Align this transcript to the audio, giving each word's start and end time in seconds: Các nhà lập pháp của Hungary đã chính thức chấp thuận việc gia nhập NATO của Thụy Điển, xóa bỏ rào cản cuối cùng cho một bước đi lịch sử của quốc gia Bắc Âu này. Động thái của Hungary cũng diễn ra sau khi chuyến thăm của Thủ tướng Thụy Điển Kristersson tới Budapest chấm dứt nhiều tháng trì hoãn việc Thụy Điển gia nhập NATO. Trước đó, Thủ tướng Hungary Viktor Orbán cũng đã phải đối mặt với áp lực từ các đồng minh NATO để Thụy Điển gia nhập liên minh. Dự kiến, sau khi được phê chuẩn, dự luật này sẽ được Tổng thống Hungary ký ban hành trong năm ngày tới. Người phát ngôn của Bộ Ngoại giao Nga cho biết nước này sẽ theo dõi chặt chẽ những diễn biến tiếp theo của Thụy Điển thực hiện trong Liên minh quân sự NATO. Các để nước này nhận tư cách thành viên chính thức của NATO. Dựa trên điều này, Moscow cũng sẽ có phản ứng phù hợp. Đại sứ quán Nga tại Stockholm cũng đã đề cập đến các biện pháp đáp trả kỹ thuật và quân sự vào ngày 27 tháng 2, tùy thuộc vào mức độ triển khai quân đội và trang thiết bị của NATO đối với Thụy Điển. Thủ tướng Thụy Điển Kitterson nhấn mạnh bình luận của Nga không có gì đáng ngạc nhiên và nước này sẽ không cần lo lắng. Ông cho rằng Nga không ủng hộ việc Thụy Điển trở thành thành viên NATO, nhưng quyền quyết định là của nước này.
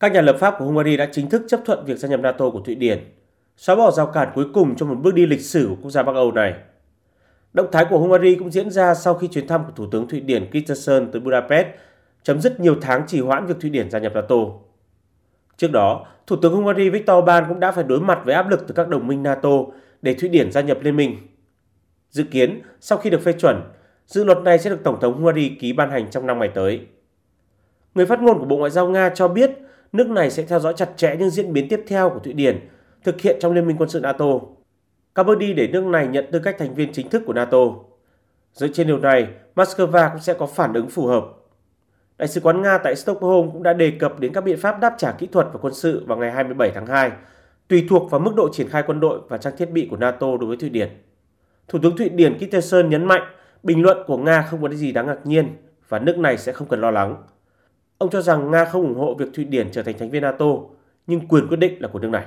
Các 0.00 0.12
nhà 0.12 0.20
lập 0.20 0.36
pháp 0.40 0.54
của 0.58 0.64
Hungary 0.64 0.96
đã 0.96 1.08
chính 1.12 1.30
thức 1.30 1.42
chấp 1.48 1.60
thuận 1.64 1.84
việc 1.84 1.98
gia 1.98 2.08
nhập 2.08 2.20
NATO 2.20 2.50
của 2.50 2.60
Thụy 2.60 2.74
Điển, 2.74 2.98
xóa 3.56 3.76
bỏ 3.76 3.90
rào 3.90 4.06
cản 4.06 4.28
cuối 4.34 4.44
cùng 4.54 4.76
cho 4.76 4.86
một 4.86 4.94
bước 4.94 5.14
đi 5.14 5.26
lịch 5.26 5.40
sử 5.40 5.66
của 5.68 5.76
quốc 5.82 5.90
gia 5.90 6.02
Bắc 6.02 6.14
Âu 6.14 6.32
này. 6.32 6.54
Động 7.52 7.66
thái 7.72 7.84
của 7.90 7.98
Hungary 7.98 8.34
cũng 8.34 8.50
diễn 8.50 8.70
ra 8.70 8.94
sau 8.94 9.14
khi 9.14 9.28
chuyến 9.28 9.46
thăm 9.46 9.64
của 9.64 9.72
Thủ 9.76 9.86
tướng 9.90 10.08
Thụy 10.08 10.20
Điển 10.20 10.50
Kristersson 10.50 11.12
tới 11.12 11.20
Budapest 11.20 11.66
chấm 12.22 12.40
dứt 12.40 12.60
nhiều 12.60 12.76
tháng 12.80 13.06
trì 13.06 13.20
hoãn 13.20 13.46
việc 13.46 13.54
Thụy 13.60 13.70
Điển 13.70 13.90
gia 13.90 13.98
nhập 13.98 14.12
NATO. 14.14 14.36
Trước 15.56 15.72
đó, 15.72 16.06
Thủ 16.26 16.36
tướng 16.36 16.54
Hungary 16.54 16.90
Viktor 16.90 17.18
Orbán 17.18 17.44
cũng 17.48 17.60
đã 17.60 17.72
phải 17.72 17.84
đối 17.84 18.00
mặt 18.00 18.18
với 18.24 18.34
áp 18.34 18.48
lực 18.48 18.64
từ 18.68 18.74
các 18.74 18.88
đồng 18.88 19.06
minh 19.06 19.22
NATO 19.22 19.50
để 20.02 20.14
Thụy 20.14 20.28
Điển 20.28 20.52
gia 20.52 20.60
nhập 20.60 20.78
liên 20.82 20.96
minh. 20.96 21.16
Dự 22.10 22.24
kiến, 22.24 22.60
sau 22.80 22.98
khi 22.98 23.10
được 23.10 23.20
phê 23.22 23.32
chuẩn, 23.32 23.62
dự 24.06 24.24
luật 24.24 24.38
này 24.38 24.58
sẽ 24.58 24.70
được 24.70 24.80
Tổng 24.84 25.00
thống 25.00 25.14
Hungary 25.14 25.48
ký 25.48 25.72
ban 25.72 25.90
hành 25.90 26.10
trong 26.10 26.26
năm 26.26 26.38
ngày 26.38 26.50
tới. 26.54 26.80
Người 27.94 28.06
phát 28.06 28.22
ngôn 28.22 28.38
của 28.38 28.44
Bộ 28.44 28.56
Ngoại 28.56 28.70
giao 28.70 28.88
Nga 28.88 29.08
cho 29.08 29.28
biết 29.28 29.50
nước 29.92 30.10
này 30.10 30.30
sẽ 30.30 30.42
theo 30.42 30.60
dõi 30.60 30.74
chặt 30.76 30.90
chẽ 30.96 31.16
những 31.18 31.30
diễn 31.30 31.52
biến 31.52 31.68
tiếp 31.68 31.84
theo 31.86 32.10
của 32.10 32.18
Thụy 32.18 32.32
Điển 32.32 32.68
thực 33.04 33.20
hiện 33.20 33.36
trong 33.40 33.52
Liên 33.52 33.66
minh 33.66 33.76
quân 33.76 33.88
sự 33.88 34.00
NATO. 34.00 34.26
Các 35.14 35.26
để 35.56 35.68
nước 35.72 35.84
này 35.84 36.06
nhận 36.06 36.26
tư 36.32 36.38
cách 36.38 36.56
thành 36.58 36.74
viên 36.74 36.92
chính 36.92 37.08
thức 37.08 37.22
của 37.26 37.32
NATO. 37.32 37.58
Dựa 38.52 38.68
trên 38.68 38.86
điều 38.86 38.98
này, 38.98 39.28
Moscow 39.54 40.10
cũng 40.12 40.20
sẽ 40.20 40.34
có 40.34 40.46
phản 40.46 40.72
ứng 40.72 40.88
phù 40.88 41.06
hợp. 41.06 41.24
Đại 42.18 42.28
sứ 42.28 42.40
quán 42.40 42.62
Nga 42.62 42.78
tại 42.78 42.96
Stockholm 42.96 43.50
cũng 43.50 43.62
đã 43.62 43.72
đề 43.72 43.90
cập 43.90 44.20
đến 44.20 44.32
các 44.32 44.44
biện 44.44 44.58
pháp 44.58 44.80
đáp 44.80 44.94
trả 44.98 45.12
kỹ 45.12 45.26
thuật 45.26 45.46
và 45.52 45.58
quân 45.62 45.74
sự 45.74 46.04
vào 46.06 46.18
ngày 46.18 46.32
27 46.32 46.70
tháng 46.74 46.86
2, 46.86 47.10
tùy 47.68 47.86
thuộc 47.90 48.10
vào 48.10 48.20
mức 48.20 48.34
độ 48.36 48.48
triển 48.52 48.68
khai 48.68 48.82
quân 48.86 49.00
đội 49.00 49.20
và 49.28 49.38
trang 49.38 49.56
thiết 49.56 49.70
bị 49.70 49.88
của 49.90 49.96
NATO 49.96 50.26
đối 50.36 50.46
với 50.48 50.56
Thụy 50.56 50.68
Điển. 50.68 50.88
Thủ 51.68 51.78
tướng 51.82 51.96
Thụy 51.96 52.08
Điển 52.08 52.38
Kitterson 52.38 52.90
nhấn 52.90 53.04
mạnh 53.04 53.22
bình 53.62 53.82
luận 53.82 53.98
của 54.06 54.16
Nga 54.16 54.42
không 54.42 54.62
có 54.62 54.68
gì 54.68 54.92
đáng 54.92 55.06
ngạc 55.06 55.26
nhiên 55.26 55.56
và 55.88 55.98
nước 55.98 56.18
này 56.18 56.38
sẽ 56.38 56.52
không 56.52 56.68
cần 56.68 56.80
lo 56.80 56.90
lắng. 56.90 57.22
Ông 57.98 58.10
cho 58.10 58.20
rằng 58.20 58.50
Nga 58.50 58.64
không 58.64 58.82
ủng 58.82 58.98
hộ 58.98 59.14
việc 59.14 59.26
Thụy 59.34 59.44
Điển 59.44 59.68
trở 59.72 59.82
thành 59.82 59.98
thành 59.98 60.10
viên 60.10 60.22
NATO, 60.22 60.46
nhưng 61.06 61.28
quyền 61.28 61.48
quyết 61.48 61.56
định 61.56 61.82
là 61.82 61.88
của 61.88 61.98
nước 61.98 62.08
này. 62.08 62.26